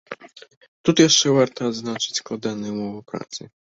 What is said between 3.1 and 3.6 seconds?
працы.